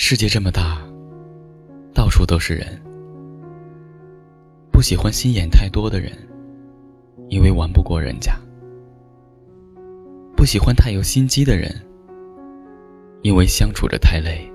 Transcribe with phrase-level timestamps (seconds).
[0.00, 0.80] 世界这么大，
[1.92, 2.80] 到处都是人。
[4.70, 6.12] 不喜欢心眼太多的人，
[7.28, 8.30] 因为玩不过人家；
[10.36, 11.74] 不喜欢太有心机的人，
[13.22, 14.48] 因为相处着太累；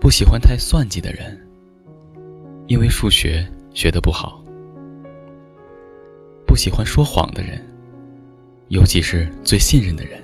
[0.00, 1.40] 不喜欢太算计的人，
[2.66, 4.44] 因为数学学得不好；
[6.44, 7.64] 不喜欢说谎的人，
[8.70, 10.20] 尤其是最信任的人，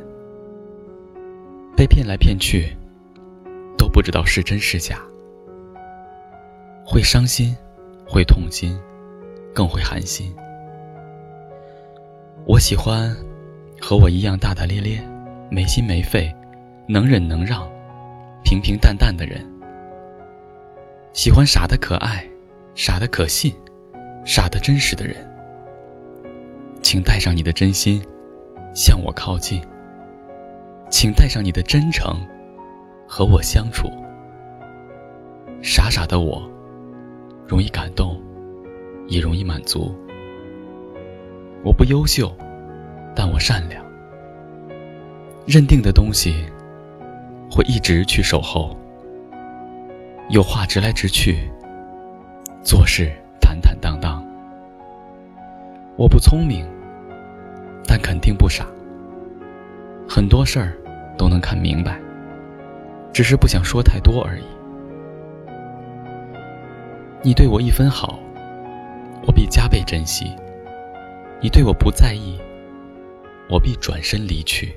[1.76, 2.76] 被骗来骗去。
[4.00, 4.98] 不知道是真是假，
[6.86, 7.54] 会伤心，
[8.08, 8.80] 会痛心，
[9.54, 10.34] 更会寒心。
[12.46, 13.14] 我喜欢
[13.78, 15.06] 和我一样大大咧咧、
[15.50, 16.34] 没心没肺、
[16.88, 17.70] 能忍能让、
[18.42, 19.46] 平平淡淡的人。
[21.12, 22.26] 喜欢傻的可爱、
[22.74, 23.54] 傻的可信、
[24.24, 25.14] 傻的真实的人。
[26.80, 28.02] 请带上你的真心，
[28.74, 29.60] 向我靠近。
[30.88, 32.18] 请带上你的真诚。
[33.12, 33.90] 和我相处，
[35.60, 36.48] 傻傻的我，
[37.44, 38.22] 容易感动，
[39.08, 39.92] 也容易满足。
[41.64, 42.32] 我不优秀，
[43.12, 43.84] 但我善良。
[45.44, 46.46] 认定的东西，
[47.50, 48.76] 会一直去守候。
[50.28, 51.50] 有话直来直去，
[52.62, 54.24] 做事坦坦荡荡。
[55.96, 56.64] 我不聪明，
[57.88, 58.64] 但肯定不傻。
[60.08, 60.78] 很多事儿
[61.18, 62.00] 都能看明白。
[63.12, 64.44] 只是不想说太多而已。
[67.22, 68.18] 你对我一分好，
[69.26, 70.34] 我必加倍珍惜；
[71.40, 72.38] 你对我不在意，
[73.48, 74.74] 我必转身离去。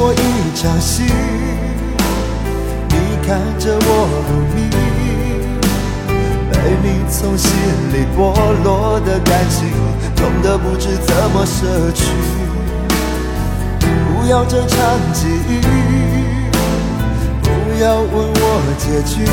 [0.00, 0.16] 我一
[0.54, 1.02] 场戏，
[2.88, 2.94] 你
[3.26, 3.88] 看着我
[4.28, 4.70] 入迷，
[6.52, 7.50] 被你从心
[7.92, 9.68] 里剥落的感情，
[10.14, 12.04] 痛得不知怎么舍去。
[13.80, 14.78] 不要这场
[15.12, 15.60] 记忆，
[17.42, 17.48] 不
[17.82, 18.40] 要问我
[18.78, 19.26] 结局，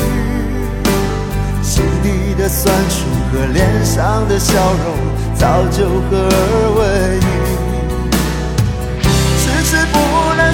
[1.62, 4.52] 心底的酸楚和脸上的笑
[4.84, 4.86] 容，
[5.36, 6.44] 早就合二
[6.80, 6.82] 为
[7.20, 7.25] 一。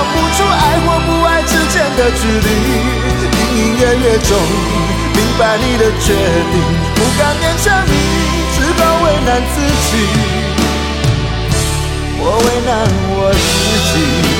[0.00, 2.48] 量不出爱或不爱之间的距离，
[3.36, 4.30] 隐隐约约中
[5.14, 6.14] 明白你的决
[6.52, 6.54] 定，
[6.94, 7.92] 不敢勉强你，
[8.54, 9.90] 只好为难自己，
[12.18, 12.68] 我为难
[13.10, 13.38] 我自
[13.92, 14.39] 己。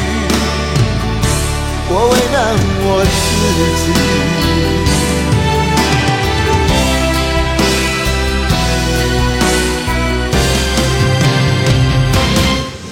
[1.93, 2.39] 我为难
[2.87, 3.11] 我自
[3.83, 3.91] 己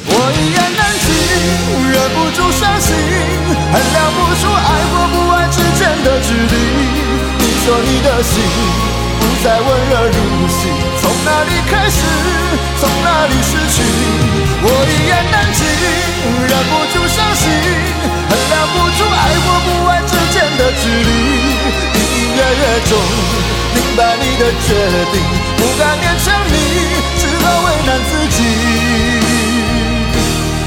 [0.05, 1.07] 我一言难尽
[1.91, 2.87] 忍不住伤心
[3.71, 6.55] 衡量不出爱或不爱之间的距离。
[7.39, 8.43] 你说你的心
[9.17, 10.67] 不再温热如昔
[10.99, 11.97] 从哪里开始
[12.81, 14.28] 从哪里失去？
[14.61, 15.63] 我一言难尽，
[16.47, 17.47] 忍不住伤心，
[18.27, 21.09] 衡量不出爱或不爱之间的距离。
[21.95, 22.91] 隐隐约约中，
[23.73, 24.75] 明白你的决
[25.13, 25.15] 定，
[25.55, 26.53] 不敢勉强你，
[27.17, 28.37] 只好为难自己。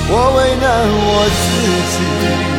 [0.09, 1.45] 我为难我自
[1.93, 2.52] 己。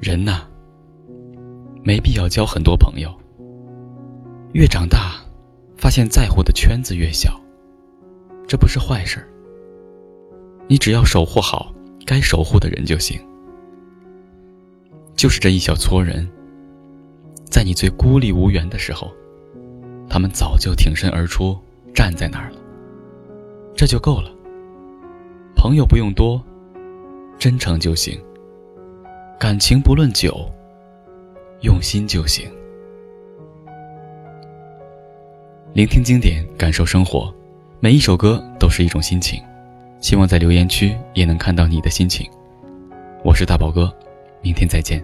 [0.00, 0.46] 人呐，
[1.82, 3.12] 没必要交很多朋友。
[4.52, 5.16] 越长大，
[5.76, 7.38] 发现在乎的圈子越小，
[8.46, 9.28] 这不是坏事。
[10.68, 11.74] 你只要守护好
[12.06, 13.20] 该守护的人就行。
[15.16, 16.28] 就是这一小撮人，
[17.44, 19.12] 在你最孤立无援的时候，
[20.08, 21.58] 他们早就挺身而出，
[21.92, 22.56] 站在那儿了。
[23.74, 24.30] 这就够了。
[25.56, 26.40] 朋友不用多，
[27.36, 28.16] 真诚就行。
[29.38, 30.50] 感情不论久，
[31.60, 32.50] 用心就行。
[35.72, 37.32] 聆听经典，感受生活，
[37.78, 39.40] 每一首歌都是一种心情。
[40.00, 42.28] 希望在留言区也能看到你的心情。
[43.22, 43.96] 我是大宝哥，
[44.42, 45.00] 明天再见。